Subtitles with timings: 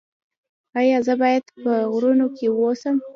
[0.79, 2.95] ایا زه باید په غرونو کې اوسم؟